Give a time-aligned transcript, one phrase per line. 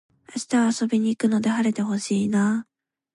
[0.35, 2.67] 明日は遊びに行くので晴れて欲しいなあ